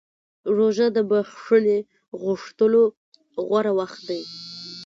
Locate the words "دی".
4.09-4.21